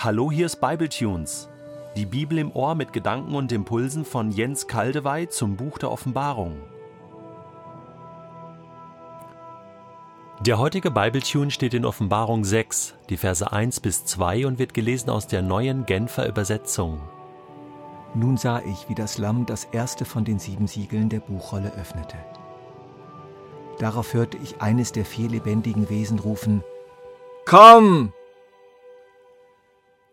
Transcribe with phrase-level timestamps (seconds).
[0.00, 1.48] Hallo, hier ist Bibletunes.
[1.96, 6.60] Die Bibel im Ohr mit Gedanken und Impulsen von Jens Kaldewey zum Buch der Offenbarung.
[10.40, 15.10] Der heutige Bibletune steht in Offenbarung 6, die Verse 1 bis 2 und wird gelesen
[15.10, 17.00] aus der neuen Genfer Übersetzung.
[18.14, 22.18] Nun sah ich, wie das Lamm das erste von den sieben Siegeln der Buchrolle öffnete.
[23.80, 26.62] Darauf hörte ich eines der vier lebendigen Wesen rufen,
[27.44, 28.12] Komm!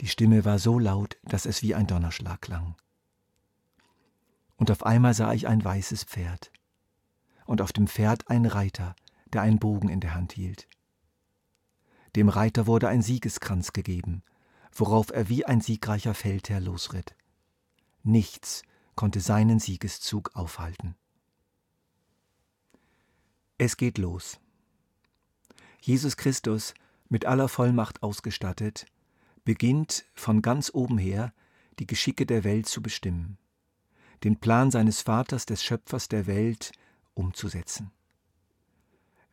[0.00, 2.76] Die Stimme war so laut, dass es wie ein Donnerschlag klang.
[4.56, 6.52] Und auf einmal sah ich ein weißes Pferd,
[7.46, 8.94] und auf dem Pferd ein Reiter,
[9.32, 10.68] der einen Bogen in der Hand hielt.
[12.16, 14.22] Dem Reiter wurde ein Siegeskranz gegeben,
[14.72, 17.14] worauf er wie ein siegreicher Feldherr losritt.
[18.02, 18.62] Nichts
[18.94, 20.96] konnte seinen Siegeszug aufhalten.
[23.58, 24.40] Es geht los.
[25.80, 26.74] Jesus Christus,
[27.08, 28.86] mit aller Vollmacht ausgestattet,
[29.48, 31.32] beginnt von ganz oben her
[31.78, 33.38] die Geschicke der Welt zu bestimmen,
[34.22, 36.70] den Plan seines Vaters, des Schöpfers der Welt,
[37.14, 37.90] umzusetzen.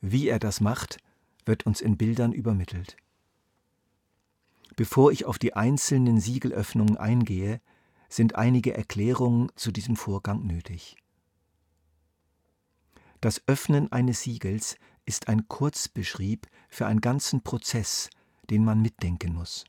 [0.00, 0.98] Wie er das macht,
[1.46, 2.96] wird uns in Bildern übermittelt.
[4.76, 7.60] Bevor ich auf die einzelnen Siegelöffnungen eingehe,
[8.08, 10.94] sind einige Erklärungen zu diesem Vorgang nötig.
[13.20, 14.76] Das Öffnen eines Siegels
[15.06, 18.10] ist ein Kurzbeschrieb für einen ganzen Prozess,
[18.48, 19.64] den man mitdenken muss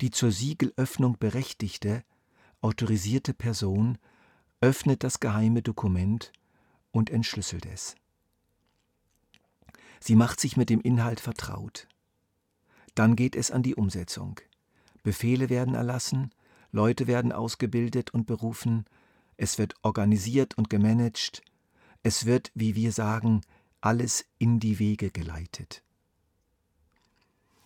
[0.00, 2.02] die zur Siegelöffnung berechtigte,
[2.60, 3.98] autorisierte Person
[4.60, 6.32] öffnet das geheime Dokument
[6.90, 7.94] und entschlüsselt es.
[10.00, 11.88] Sie macht sich mit dem Inhalt vertraut.
[12.94, 14.40] Dann geht es an die Umsetzung.
[15.02, 16.30] Befehle werden erlassen,
[16.72, 18.84] Leute werden ausgebildet und berufen,
[19.36, 21.42] es wird organisiert und gemanagt,
[22.02, 23.42] es wird, wie wir sagen,
[23.80, 25.82] alles in die Wege geleitet.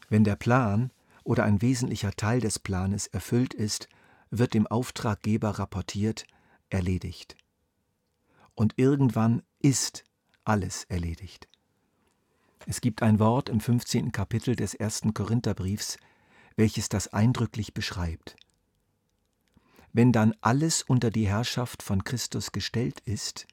[0.08, 0.90] Wenn der Plan,
[1.30, 3.88] oder ein wesentlicher Teil des Planes erfüllt ist,
[4.30, 6.26] wird dem Auftraggeber rapportiert,
[6.70, 7.36] erledigt.
[8.56, 10.04] Und irgendwann ist
[10.42, 11.46] alles erledigt.
[12.66, 14.10] Es gibt ein Wort im 15.
[14.10, 15.98] Kapitel des ersten Korintherbriefs,
[16.56, 18.34] welches das eindrücklich beschreibt.
[19.92, 23.46] Wenn dann alles unter die Herrschaft von Christus gestellt ist,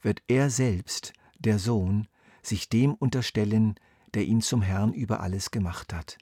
[0.00, 2.06] wird er selbst, der Sohn,
[2.40, 3.74] sich dem unterstellen,
[4.14, 6.18] der ihn zum Herrn über alles gemacht hat.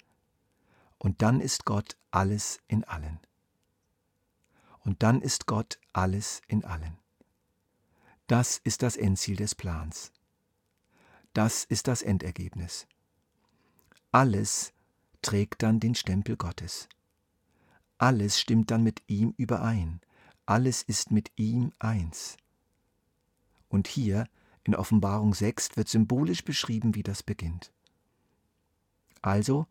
[0.98, 3.18] Und dann ist Gott alles in allen.
[4.80, 6.98] Und dann ist Gott alles in allen.
[8.26, 10.12] Das ist das Endziel des Plans.
[11.32, 12.86] Das ist das Endergebnis.
[14.12, 14.72] Alles
[15.22, 16.88] trägt dann den Stempel Gottes.
[17.98, 20.00] Alles stimmt dann mit ihm überein.
[20.46, 22.36] Alles ist mit ihm eins.
[23.68, 24.28] Und hier
[24.62, 27.72] in Offenbarung 6 wird symbolisch beschrieben, wie das beginnt.
[29.20, 29.66] Also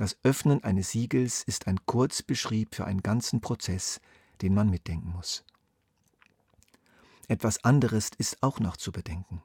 [0.00, 4.00] das Öffnen eines Siegels ist ein Kurzbeschrieb für einen ganzen Prozess,
[4.40, 5.44] den man mitdenken muss.
[7.28, 9.42] Etwas anderes ist auch noch zu bedenken.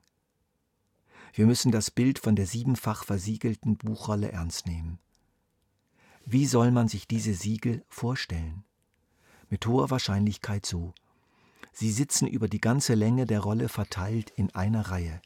[1.33, 4.97] Wir müssen das Bild von der siebenfach versiegelten Buchrolle ernst nehmen.
[6.25, 8.63] Wie soll man sich diese Siegel vorstellen?
[9.49, 10.93] Mit hoher Wahrscheinlichkeit so.
[11.73, 15.21] Sie sitzen über die ganze Länge der Rolle verteilt in einer Reihe.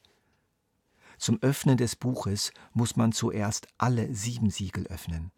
[1.20, 5.32] Zum Öffnen des Buches muss man zuerst alle sieben Siegel öffnen.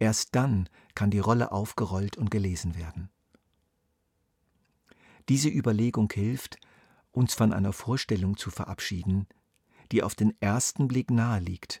[0.00, 3.10] Erst dann kann die Rolle aufgerollt und gelesen werden.
[5.28, 6.58] Diese Überlegung hilft,
[7.12, 9.28] uns von einer Vorstellung zu verabschieden,
[9.92, 11.78] die auf den ersten Blick nahe liegt,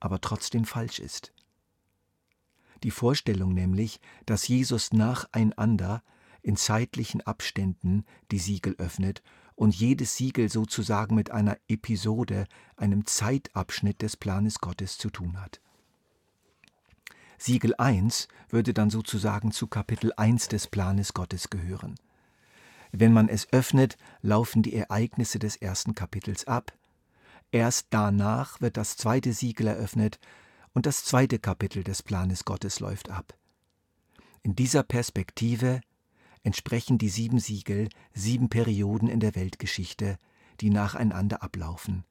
[0.00, 1.34] aber trotzdem falsch ist.
[2.82, 6.02] Die Vorstellung nämlich, dass Jesus nacheinander
[6.40, 9.22] in zeitlichen Abständen die Siegel öffnet
[9.60, 12.46] und jedes Siegel sozusagen mit einer Episode,
[12.78, 15.60] einem Zeitabschnitt des Planes Gottes zu tun hat.
[17.36, 21.96] Siegel 1 würde dann sozusagen zu Kapitel 1 des Planes Gottes gehören.
[22.90, 26.72] Wenn man es öffnet, laufen die Ereignisse des ersten Kapitels ab.
[27.52, 30.18] Erst danach wird das zweite Siegel eröffnet
[30.72, 33.34] und das zweite Kapitel des Planes Gottes läuft ab.
[34.42, 35.82] In dieser Perspektive
[36.42, 40.18] entsprechen die sieben Siegel sieben Perioden in der Weltgeschichte,
[40.60, 42.04] die nacheinander ablaufen.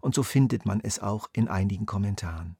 [0.00, 2.56] Und so findet man es auch in einigen Kommentaren.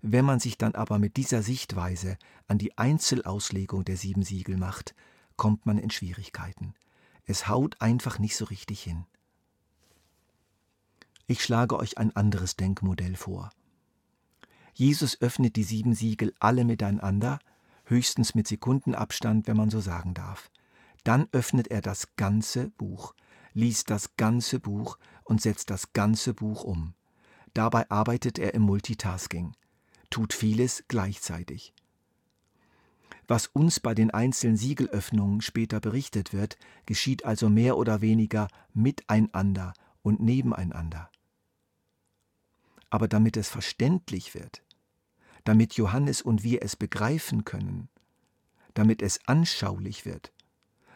[0.00, 4.94] Wenn man sich dann aber mit dieser Sichtweise an die Einzelauslegung der sieben Siegel macht,
[5.36, 6.74] kommt man in Schwierigkeiten.
[7.24, 9.06] Es haut einfach nicht so richtig hin.
[11.26, 13.50] Ich schlage euch ein anderes Denkmodell vor.
[14.74, 17.38] Jesus öffnet die sieben Siegel alle miteinander,
[17.84, 20.50] höchstens mit Sekundenabstand, wenn man so sagen darf.
[21.04, 23.14] Dann öffnet er das ganze Buch,
[23.52, 26.94] liest das ganze Buch und setzt das ganze Buch um.
[27.52, 29.54] Dabei arbeitet er im Multitasking,
[30.10, 31.74] tut vieles gleichzeitig.
[33.26, 39.72] Was uns bei den einzelnen Siegelöffnungen später berichtet wird, geschieht also mehr oder weniger miteinander
[40.02, 41.10] und nebeneinander.
[42.90, 44.62] Aber damit es verständlich wird,
[45.44, 47.88] damit Johannes und wir es begreifen können,
[48.72, 50.32] damit es anschaulich wird,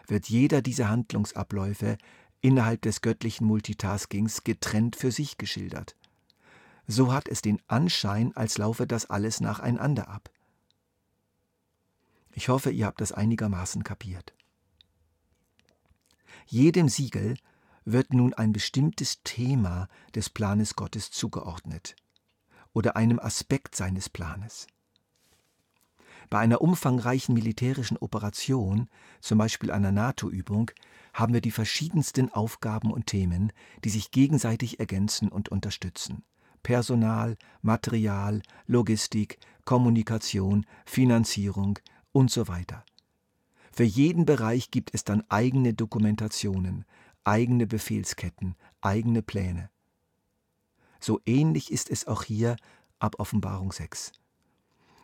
[0.06, 1.98] wird jeder dieser Handlungsabläufe
[2.40, 5.96] innerhalb des göttlichen Multitaskings getrennt für sich geschildert.
[6.86, 10.30] So hat es den Anschein, als laufe das alles nacheinander ab.
[12.32, 14.32] Ich hoffe, ihr habt das einigermaßen kapiert.
[16.46, 17.36] Jedem Siegel
[17.84, 21.94] wird nun ein bestimmtes Thema des Planes Gottes zugeordnet
[22.72, 24.66] oder einem Aspekt seines Planes.
[26.30, 28.88] Bei einer umfangreichen militärischen Operation,
[29.20, 30.70] zum Beispiel einer NATO-Übung,
[31.14, 33.52] haben wir die verschiedensten Aufgaben und Themen,
[33.84, 36.24] die sich gegenseitig ergänzen und unterstützen.
[36.62, 41.78] Personal, Material, Logistik, Kommunikation, Finanzierung
[42.12, 42.84] und so weiter.
[43.72, 46.84] Für jeden Bereich gibt es dann eigene Dokumentationen,
[47.24, 49.70] eigene Befehlsketten, eigene Pläne.
[51.00, 52.56] So ähnlich ist es auch hier
[52.98, 54.12] ab Offenbarung 6.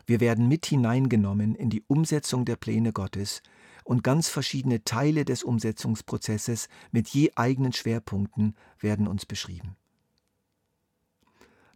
[0.07, 3.43] Wir werden mit hineingenommen in die Umsetzung der Pläne Gottes
[3.85, 9.77] und ganz verschiedene Teile des Umsetzungsprozesses mit je eigenen Schwerpunkten werden uns beschrieben.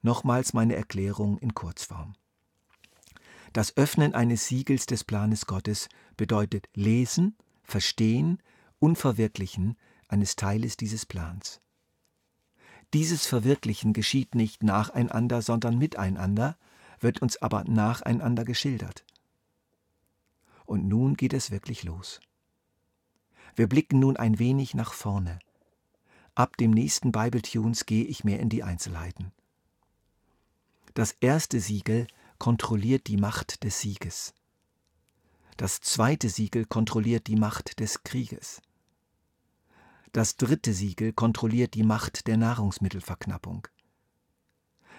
[0.02, 2.14] Nochmals meine Erklärung in Kurzform.
[3.52, 8.42] Das Öffnen eines Siegels des Planes Gottes bedeutet Lesen, Verstehen
[8.78, 9.76] und Verwirklichen
[10.06, 11.60] eines Teiles dieses Plans.
[12.94, 16.56] Dieses Verwirklichen geschieht nicht nacheinander, sondern miteinander,
[17.00, 19.04] wird uns aber nacheinander geschildert.
[20.64, 22.20] Und nun geht es wirklich los.
[23.54, 25.38] Wir blicken nun ein wenig nach vorne.
[26.34, 29.32] Ab dem nächsten Bible Tunes gehe ich mehr in die Einzelheiten.
[30.94, 32.06] Das erste Siegel
[32.38, 34.34] kontrolliert die Macht des Sieges.
[35.56, 38.62] Das zweite Siegel kontrolliert die Macht des Krieges.
[40.12, 43.68] Das dritte Siegel kontrolliert die Macht der Nahrungsmittelverknappung.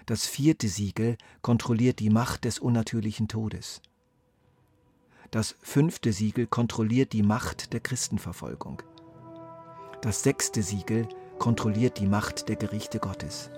[0.06, 3.82] Das vierte Siegel kontrolliert die Macht des unnatürlichen Todes.
[5.30, 8.82] Das fünfte Siegel kontrolliert die Macht der Christenverfolgung.
[10.02, 11.08] Das sechste Siegel
[11.38, 13.50] kontrolliert die Macht der Gerichte Gottes.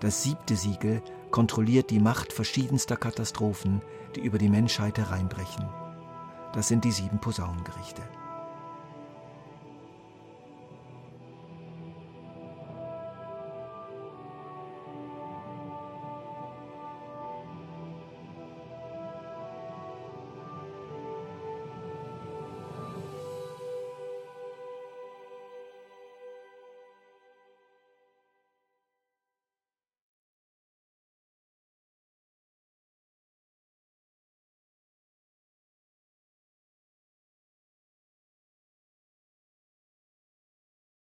[0.00, 3.82] Das siebte Siegel kontrolliert die Macht verschiedenster Katastrophen,
[4.14, 5.68] die über die Menschheit hereinbrechen.
[6.52, 8.02] Das sind die sieben Posaunengerichte.